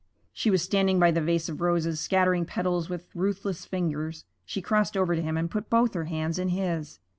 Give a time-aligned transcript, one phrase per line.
[0.33, 4.25] She was standing by the vase of roses, scattering petals with ruthless fingers.
[4.45, 6.97] She crossed over to him and put both her hands in his.